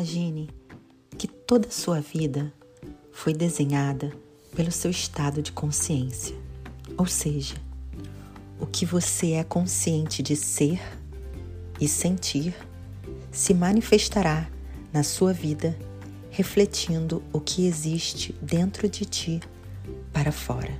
Imagine 0.00 0.48
que 1.18 1.28
toda 1.28 1.68
a 1.68 1.70
sua 1.70 2.00
vida 2.00 2.50
foi 3.12 3.34
desenhada 3.34 4.10
pelo 4.56 4.72
seu 4.72 4.90
estado 4.90 5.42
de 5.42 5.52
consciência, 5.52 6.34
ou 6.96 7.04
seja, 7.04 7.56
o 8.58 8.64
que 8.64 8.86
você 8.86 9.32
é 9.32 9.44
consciente 9.44 10.22
de 10.22 10.34
ser 10.36 10.80
e 11.78 11.86
sentir 11.86 12.54
se 13.30 13.52
manifestará 13.52 14.48
na 14.90 15.02
sua 15.02 15.34
vida, 15.34 15.78
refletindo 16.30 17.22
o 17.30 17.38
que 17.38 17.66
existe 17.66 18.34
dentro 18.40 18.88
de 18.88 19.04
ti 19.04 19.40
para 20.14 20.32
fora. 20.32 20.72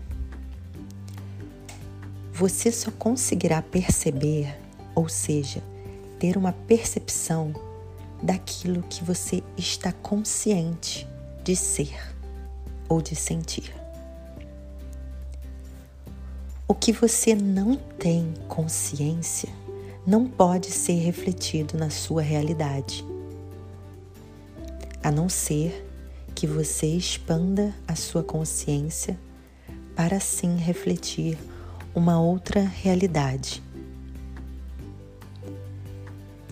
Você 2.32 2.72
só 2.72 2.90
conseguirá 2.90 3.60
perceber, 3.60 4.56
ou 4.94 5.10
seja, 5.10 5.62
ter 6.18 6.38
uma 6.38 6.52
percepção 6.52 7.52
daquilo 8.22 8.82
que 8.82 9.02
você 9.02 9.42
está 9.56 9.92
consciente 9.92 11.08
de 11.42 11.56
ser 11.56 11.96
ou 12.88 13.00
de 13.00 13.14
sentir. 13.14 13.74
O 16.66 16.74
que 16.74 16.92
você 16.92 17.34
não 17.34 17.76
tem 17.76 18.32
consciência 18.48 19.48
não 20.06 20.26
pode 20.26 20.70
ser 20.70 20.94
refletido 20.94 21.76
na 21.76 21.90
sua 21.90 22.22
realidade, 22.22 23.04
a 25.02 25.10
não 25.10 25.28
ser 25.28 25.86
que 26.34 26.46
você 26.46 26.86
expanda 26.86 27.74
a 27.86 27.94
sua 27.94 28.22
consciência 28.22 29.18
para 29.94 30.16
assim 30.16 30.56
refletir 30.56 31.36
uma 31.94 32.20
outra 32.20 32.62
realidade. 32.62 33.62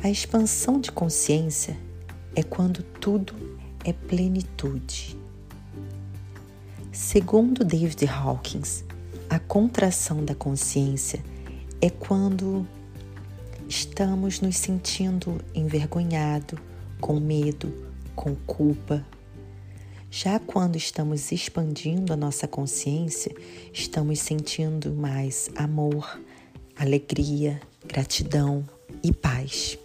A 0.00 0.08
expansão 0.08 0.80
de 0.80 0.92
consciência 0.92 1.76
é 2.36 2.42
quando 2.44 2.84
tudo 2.84 3.34
é 3.84 3.92
plenitude. 3.92 5.18
Segundo 6.92 7.64
David 7.64 8.06
Hawkins, 8.06 8.84
a 9.28 9.40
contração 9.40 10.24
da 10.24 10.36
consciência 10.36 11.20
é 11.80 11.90
quando 11.90 12.64
estamos 13.68 14.40
nos 14.40 14.56
sentindo 14.56 15.40
envergonhado, 15.52 16.56
com 17.00 17.18
medo, 17.18 17.74
com 18.14 18.36
culpa. 18.46 19.04
Já 20.12 20.38
quando 20.38 20.76
estamos 20.76 21.32
expandindo 21.32 22.12
a 22.12 22.16
nossa 22.16 22.46
consciência, 22.46 23.34
estamos 23.72 24.20
sentindo 24.20 24.92
mais 24.92 25.50
amor, 25.56 26.20
alegria, 26.76 27.60
gratidão 27.84 28.64
e 29.02 29.12
paz. 29.12 29.76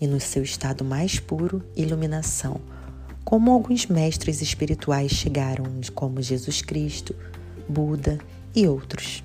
E 0.00 0.06
no 0.06 0.18
seu 0.18 0.42
estado 0.42 0.84
mais 0.84 1.20
puro, 1.20 1.62
iluminação, 1.76 2.60
como 3.24 3.50
alguns 3.50 3.86
mestres 3.86 4.40
espirituais 4.40 5.12
chegaram, 5.12 5.64
como 5.94 6.22
Jesus 6.22 6.62
Cristo, 6.62 7.14
Buda 7.68 8.18
e 8.54 8.66
outros. 8.66 9.22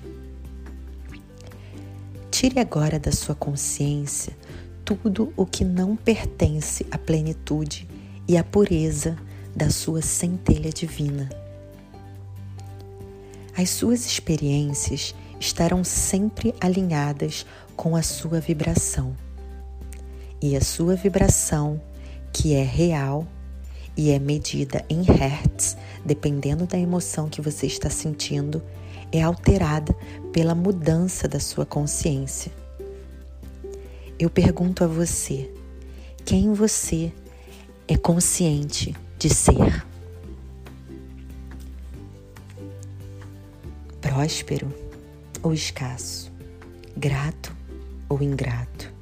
Tire 2.30 2.60
agora 2.60 2.98
da 2.98 3.10
sua 3.10 3.34
consciência 3.34 4.36
tudo 4.84 5.32
o 5.36 5.44
que 5.44 5.64
não 5.64 5.96
pertence 5.96 6.86
à 6.90 6.98
plenitude 6.98 7.88
e 8.28 8.36
à 8.36 8.44
pureza 8.44 9.16
da 9.54 9.70
sua 9.70 10.00
centelha 10.00 10.70
divina. 10.70 11.28
As 13.56 13.70
suas 13.70 14.06
experiências 14.06 15.14
estarão 15.40 15.82
sempre 15.82 16.54
alinhadas 16.60 17.46
com 17.74 17.96
a 17.96 18.02
sua 18.02 18.38
vibração. 18.38 19.16
E 20.40 20.56
a 20.56 20.60
sua 20.60 20.94
vibração, 20.94 21.80
que 22.32 22.54
é 22.54 22.62
real 22.62 23.26
e 23.96 24.10
é 24.10 24.18
medida 24.18 24.84
em 24.90 25.02
hertz, 25.02 25.76
dependendo 26.04 26.66
da 26.66 26.78
emoção 26.78 27.28
que 27.28 27.40
você 27.40 27.66
está 27.66 27.88
sentindo, 27.88 28.62
é 29.10 29.22
alterada 29.22 29.94
pela 30.32 30.54
mudança 30.54 31.26
da 31.26 31.40
sua 31.40 31.64
consciência. 31.64 32.52
Eu 34.18 34.28
pergunto 34.28 34.84
a 34.84 34.86
você: 34.86 35.50
quem 36.24 36.52
você 36.52 37.12
é 37.88 37.96
consciente 37.96 38.94
de 39.18 39.30
ser? 39.30 39.86
Próspero 44.00 44.72
ou 45.42 45.52
escasso? 45.52 46.32
Grato 46.96 47.54
ou 48.08 48.22
ingrato? 48.22 48.95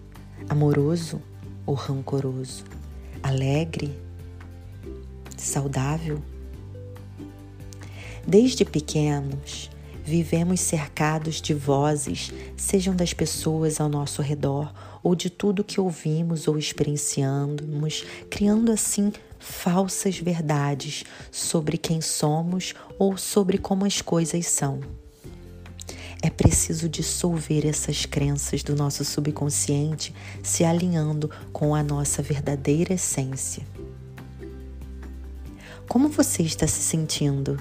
Amoroso 0.48 1.22
ou 1.66 1.74
rancoroso? 1.74 2.64
Alegre? 3.22 3.98
Saudável? 5.36 6.22
Desde 8.26 8.64
pequenos, 8.64 9.70
vivemos 10.04 10.60
cercados 10.60 11.40
de 11.40 11.54
vozes, 11.54 12.30
sejam 12.56 12.94
das 12.94 13.14
pessoas 13.14 13.80
ao 13.80 13.88
nosso 13.88 14.20
redor 14.20 14.72
ou 15.02 15.14
de 15.14 15.30
tudo 15.30 15.64
que 15.64 15.80
ouvimos 15.80 16.46
ou 16.46 16.58
experienciamos, 16.58 18.04
criando 18.28 18.70
assim 18.70 19.12
falsas 19.38 20.18
verdades 20.18 21.04
sobre 21.30 21.78
quem 21.78 22.00
somos 22.02 22.74
ou 22.98 23.16
sobre 23.16 23.56
como 23.56 23.86
as 23.86 24.02
coisas 24.02 24.46
são. 24.46 24.80
É 26.24 26.30
preciso 26.30 26.88
dissolver 26.88 27.66
essas 27.66 28.06
crenças 28.06 28.62
do 28.62 28.74
nosso 28.74 29.04
subconsciente, 29.04 30.14
se 30.42 30.64
alinhando 30.64 31.30
com 31.52 31.74
a 31.74 31.82
nossa 31.82 32.22
verdadeira 32.22 32.94
essência. 32.94 33.62
Como 35.86 36.08
você 36.08 36.42
está 36.42 36.66
se 36.66 36.80
sentindo? 36.80 37.60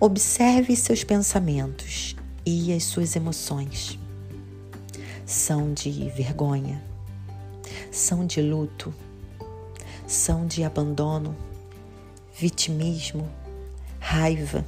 Observe 0.00 0.74
seus 0.74 1.04
pensamentos 1.04 2.16
e 2.44 2.72
as 2.72 2.82
suas 2.82 3.14
emoções. 3.14 3.96
São 5.24 5.72
de 5.72 6.10
vergonha, 6.10 6.82
são 7.92 8.26
de 8.26 8.42
luto, 8.42 8.92
são 10.08 10.44
de 10.44 10.64
abandono, 10.64 11.36
vitimismo, 12.36 13.30
raiva. 14.00 14.64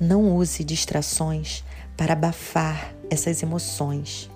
Não 0.00 0.36
use 0.36 0.62
distrações 0.62 1.64
para 1.96 2.12
abafar 2.12 2.94
essas 3.10 3.42
emoções. 3.42 4.30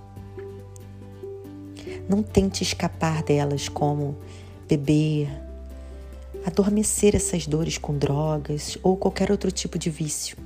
Não 2.09 2.23
tente 2.23 2.62
escapar 2.65 3.23
delas 3.23 3.69
como 3.69 4.17
beber, 4.69 5.28
adormecer 6.45 7.15
essas 7.15 7.47
dores 7.47 7.78
com 7.78 7.97
drogas 7.97 8.77
ou 8.83 8.97
qualquer 8.97 9.31
outro 9.31 9.53
tipo 9.53 9.78
de 9.78 9.89
vício. 9.89 10.37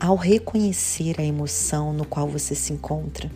Ao 0.00 0.16
reconhecer 0.16 1.20
a 1.20 1.24
emoção 1.24 1.92
no 1.92 2.04
qual 2.04 2.26
você 2.28 2.54
se 2.54 2.72
encontra, 2.72 3.30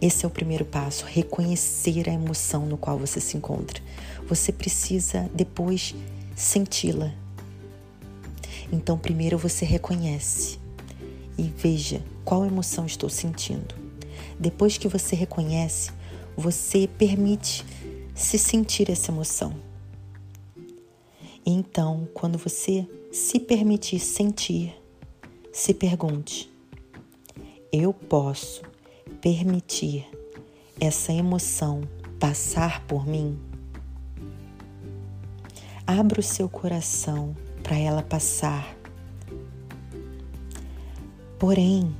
esse 0.00 0.24
é 0.24 0.28
o 0.28 0.30
primeiro 0.30 0.64
passo, 0.64 1.04
reconhecer 1.06 2.08
a 2.08 2.12
emoção 2.12 2.66
no 2.66 2.76
qual 2.76 2.98
você 2.98 3.20
se 3.20 3.36
encontra. 3.36 3.82
Você 4.28 4.52
precisa 4.52 5.28
depois 5.34 5.94
senti-la. 6.36 7.12
Então, 8.72 8.98
primeiro 8.98 9.38
você 9.38 9.64
reconhece 9.64 10.58
e 11.36 11.42
veja 11.42 12.02
qual 12.24 12.44
emoção 12.44 12.84
estou 12.84 13.08
sentindo. 13.08 13.74
Depois 14.38 14.76
que 14.76 14.88
você 14.88 15.16
reconhece, 15.16 15.90
você 16.36 16.86
permite 16.86 17.64
se 18.14 18.38
sentir 18.38 18.90
essa 18.90 19.10
emoção. 19.10 19.54
Então, 21.46 22.06
quando 22.12 22.36
você 22.36 22.86
se 23.10 23.40
permitir 23.40 23.98
sentir, 23.98 24.74
se 25.52 25.72
pergunte: 25.72 26.50
eu 27.72 27.92
posso 27.92 28.62
permitir 29.20 30.06
essa 30.80 31.12
emoção 31.12 31.82
passar 32.20 32.86
por 32.86 33.06
mim? 33.06 33.38
Abra 35.86 36.20
o 36.20 36.22
seu 36.22 36.48
coração 36.48 37.34
para 37.68 37.76
ela 37.76 38.02
passar. 38.02 38.74
Porém, 41.38 41.94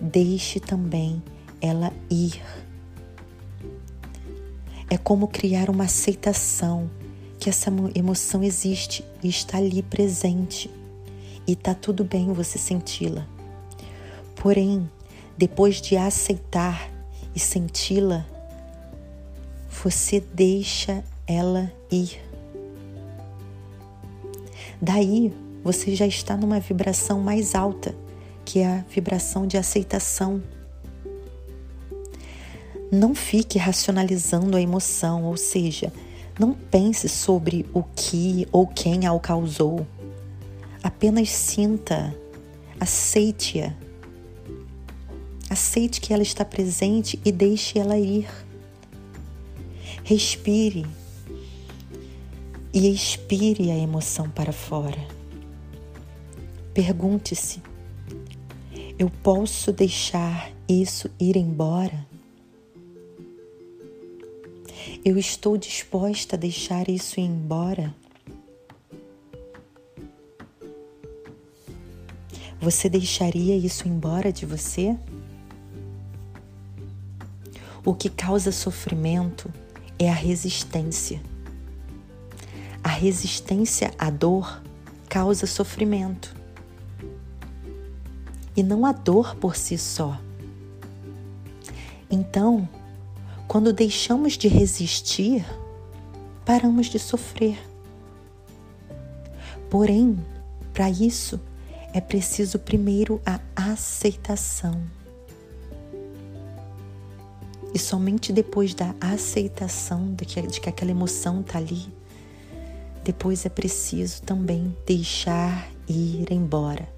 deixe 0.00 0.58
também 0.58 1.22
ela 1.60 1.92
ir. 2.10 2.42
É 4.88 4.96
como 4.96 5.28
criar 5.28 5.68
uma 5.68 5.84
aceitação 5.84 6.90
que 7.38 7.50
essa 7.50 7.70
emoção 7.94 8.42
existe 8.42 9.04
e 9.22 9.28
está 9.28 9.58
ali 9.58 9.82
presente. 9.82 10.70
E 11.46 11.54
tá 11.54 11.74
tudo 11.74 12.02
bem 12.02 12.32
você 12.32 12.56
senti-la. 12.56 13.26
Porém, 14.36 14.90
depois 15.36 15.82
de 15.82 15.98
aceitar 15.98 16.90
e 17.34 17.38
senti-la, 17.38 18.24
você 19.68 20.18
deixa 20.18 21.04
ela 21.26 21.70
ir. 21.92 22.29
Daí 24.80 25.32
você 25.62 25.94
já 25.94 26.06
está 26.06 26.36
numa 26.36 26.58
vibração 26.58 27.20
mais 27.20 27.54
alta, 27.54 27.94
que 28.44 28.60
é 28.60 28.66
a 28.66 28.84
vibração 28.88 29.46
de 29.46 29.58
aceitação. 29.58 30.42
Não 32.90 33.14
fique 33.14 33.58
racionalizando 33.58 34.56
a 34.56 34.60
emoção, 34.60 35.24
ou 35.24 35.36
seja, 35.36 35.92
não 36.38 36.54
pense 36.54 37.08
sobre 37.08 37.66
o 37.74 37.82
que 37.82 38.48
ou 38.50 38.66
quem 38.66 39.06
a 39.06 39.18
causou. 39.18 39.86
Apenas 40.82 41.28
sinta, 41.30 42.16
aceite-a. 42.80 43.74
Aceite 45.50 46.00
que 46.00 46.14
ela 46.14 46.22
está 46.22 46.44
presente 46.44 47.20
e 47.24 47.30
deixe 47.30 47.78
ela 47.78 47.98
ir. 47.98 48.26
Respire 50.02 50.86
e 52.72 52.92
expire 52.92 53.70
a 53.70 53.76
emoção 53.76 54.28
para 54.30 54.52
fora. 54.52 55.06
Pergunte-se: 56.72 57.62
eu 58.98 59.10
posso 59.22 59.72
deixar 59.72 60.52
isso 60.68 61.10
ir 61.18 61.36
embora? 61.36 62.06
Eu 65.04 65.16
estou 65.16 65.56
disposta 65.56 66.36
a 66.36 66.38
deixar 66.38 66.88
isso 66.88 67.18
ir 67.18 67.24
embora? 67.24 67.94
Você 72.60 72.90
deixaria 72.90 73.56
isso 73.56 73.88
embora 73.88 74.30
de 74.30 74.44
você? 74.44 74.94
O 77.82 77.94
que 77.94 78.10
causa 78.10 78.52
sofrimento 78.52 79.50
é 79.98 80.10
a 80.10 80.14
resistência. 80.14 81.22
A 82.82 82.88
resistência 82.88 83.92
à 83.98 84.10
dor 84.10 84.62
causa 85.08 85.46
sofrimento. 85.46 86.34
E 88.56 88.62
não 88.62 88.86
a 88.86 88.92
dor 88.92 89.36
por 89.36 89.56
si 89.56 89.76
só. 89.76 90.18
Então, 92.10 92.68
quando 93.46 93.72
deixamos 93.72 94.34
de 94.38 94.48
resistir, 94.48 95.44
paramos 96.44 96.86
de 96.86 96.98
sofrer. 96.98 97.58
Porém, 99.68 100.18
para 100.72 100.90
isso, 100.90 101.40
é 101.92 102.00
preciso 102.00 102.58
primeiro 102.58 103.20
a 103.26 103.40
aceitação. 103.56 104.80
E 107.72 107.78
somente 107.78 108.32
depois 108.32 108.74
da 108.74 108.94
aceitação 109.00 110.12
de 110.14 110.24
que, 110.24 110.42
de 110.42 110.60
que 110.60 110.68
aquela 110.68 110.90
emoção 110.90 111.40
está 111.40 111.58
ali, 111.58 111.86
depois 113.02 113.46
é 113.46 113.48
preciso 113.48 114.22
também 114.22 114.76
deixar 114.86 115.68
ir 115.88 116.30
embora, 116.30 116.88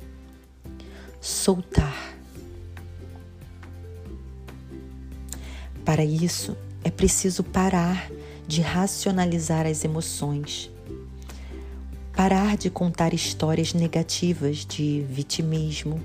soltar. 1.20 2.12
Para 5.84 6.04
isso, 6.04 6.56
é 6.84 6.90
preciso 6.90 7.43
parar 7.43 8.10
de 8.46 8.60
racionalizar 8.60 9.66
as 9.66 9.84
emoções, 9.84 10.70
parar 12.14 12.56
de 12.56 12.69
contar 12.69 13.14
histórias 13.14 13.72
negativas 13.72 14.58
de 14.58 15.05
vitimismo, 15.08 16.00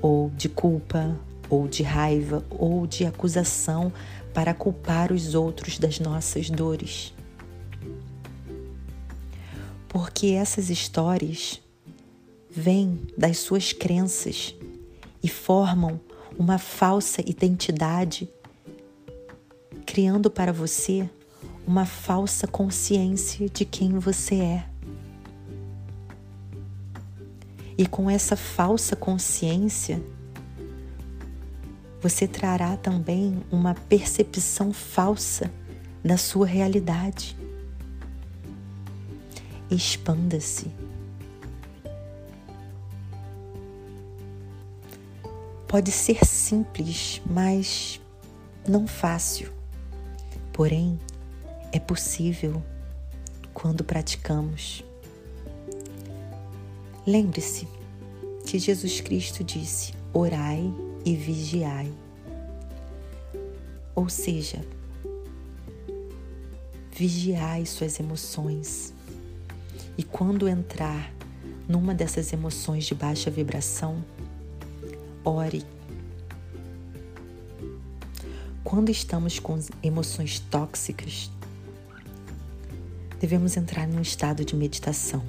ou 0.00 0.30
de 0.30 0.48
culpa, 0.48 1.16
ou 1.48 1.68
de 1.68 1.82
raiva, 1.82 2.44
ou 2.50 2.86
de 2.86 3.04
acusação 3.04 3.92
para 4.34 4.52
culpar 4.52 5.12
os 5.12 5.34
outros 5.34 5.78
das 5.78 5.98
nossas 5.98 6.50
dores 6.50 7.15
porque 9.96 10.26
essas 10.26 10.68
histórias 10.68 11.58
vêm 12.50 13.00
das 13.16 13.38
suas 13.38 13.72
crenças 13.72 14.54
e 15.22 15.28
formam 15.28 15.98
uma 16.38 16.58
falsa 16.58 17.22
identidade, 17.22 18.28
criando 19.86 20.30
para 20.30 20.52
você 20.52 21.08
uma 21.66 21.86
falsa 21.86 22.46
consciência 22.46 23.48
de 23.48 23.64
quem 23.64 23.98
você 23.98 24.34
é. 24.34 24.66
E 27.78 27.86
com 27.86 28.10
essa 28.10 28.36
falsa 28.36 28.94
consciência, 28.94 29.98
você 32.02 32.28
trará 32.28 32.76
também 32.76 33.42
uma 33.50 33.74
percepção 33.74 34.74
falsa 34.74 35.50
da 36.04 36.18
sua 36.18 36.44
realidade 36.44 37.34
expanda-se. 39.70 40.70
Pode 45.66 45.90
ser 45.90 46.24
simples, 46.24 47.20
mas 47.26 48.00
não 48.66 48.86
fácil. 48.86 49.52
Porém, 50.52 50.98
é 51.72 51.80
possível 51.80 52.62
quando 53.52 53.84
praticamos. 53.84 54.84
Lembre-se 57.06 57.68
que 58.46 58.58
Jesus 58.58 59.00
Cristo 59.00 59.44
disse: 59.44 59.92
orai 60.12 60.72
e 61.04 61.14
vigiai. 61.14 61.92
Ou 63.94 64.08
seja, 64.08 64.64
vigiai 66.92 67.66
suas 67.66 67.98
emoções, 68.00 68.94
e 69.98 70.02
quando 70.02 70.48
entrar 70.48 71.12
numa 71.68 71.94
dessas 71.94 72.32
emoções 72.32 72.84
de 72.84 72.94
baixa 72.94 73.30
vibração, 73.30 74.04
ore. 75.24 75.64
Quando 78.62 78.90
estamos 78.90 79.38
com 79.38 79.58
emoções 79.82 80.38
tóxicas, 80.38 81.30
devemos 83.18 83.56
entrar 83.56 83.86
num 83.88 84.00
estado 84.00 84.44
de 84.44 84.54
meditação, 84.54 85.24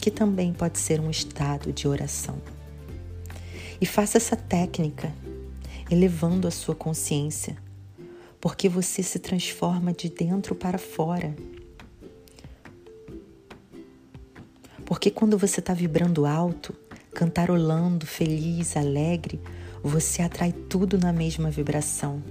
que 0.00 0.10
também 0.10 0.52
pode 0.52 0.78
ser 0.78 1.00
um 1.00 1.10
estado 1.10 1.72
de 1.72 1.88
oração. 1.88 2.36
E 3.80 3.86
faça 3.86 4.18
essa 4.18 4.36
técnica, 4.36 5.12
elevando 5.90 6.46
a 6.46 6.50
sua 6.50 6.74
consciência, 6.74 7.56
porque 8.40 8.68
você 8.68 9.02
se 9.02 9.18
transforma 9.18 9.92
de 9.92 10.08
dentro 10.08 10.54
para 10.54 10.78
fora 10.78 11.34
Porque 15.04 15.14
quando 15.14 15.36
você 15.36 15.60
está 15.60 15.74
vibrando 15.74 16.24
alto, 16.24 16.74
cantarolando, 17.12 18.06
feliz, 18.06 18.74
alegre, 18.74 19.38
você 19.82 20.22
atrai 20.22 20.50
tudo 20.50 20.96
na 20.96 21.12
mesma 21.12 21.50
vibração. 21.50 22.22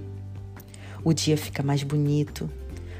O 1.04 1.12
dia 1.12 1.36
fica 1.38 1.62
mais 1.62 1.84
bonito, 1.84 2.50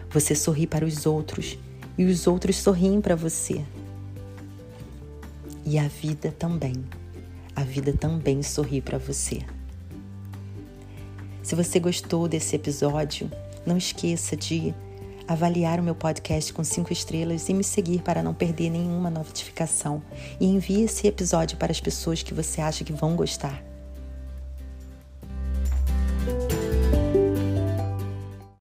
você 0.09 0.33
sorri 0.33 0.65
para 0.65 0.85
os 0.85 1.07
outros 1.07 1.59
e 1.99 2.05
os 2.05 2.29
outros 2.29 2.55
sorriem 2.55 3.01
para 3.01 3.17
você. 3.17 3.65
E 5.67 5.77
a 5.77 5.89
vida 5.89 6.31
também. 6.31 6.77
A 7.57 7.65
vida 7.65 7.93
também 7.93 8.45
sorri 8.45 8.81
para 8.81 8.97
você. 8.97 9.41
Se 11.43 11.57
você 11.57 11.81
gostou 11.81 12.29
desse 12.29 12.55
episódio, 12.55 13.29
não 13.67 13.77
esqueça 13.77 14.37
de 14.37 14.73
avaliar 15.27 15.81
o 15.81 15.83
meu 15.83 15.95
podcast 15.95 16.53
com 16.53 16.63
cinco 16.63 16.93
estrelas 16.93 17.49
e 17.49 17.55
me 17.55 17.65
seguir 17.65 18.03
para 18.03 18.23
não 18.23 18.35
perder 18.35 18.71
nenhuma 18.71 19.11
notificação. 19.11 20.03
E 20.41 20.47
envie 20.47 20.83
esse 20.83 21.07
episódio 21.07 21.57
para 21.57 21.73
as 21.73 21.81
pessoas 21.81 22.23
que 22.23 22.35
você 22.35 22.61
acha 22.61 22.85
que 22.85 22.93
vão 22.93 23.17
gostar. 23.17 23.74